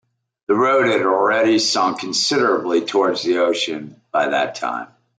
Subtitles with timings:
[0.47, 4.87] The road had already sunk considerably towards the ocean by that time.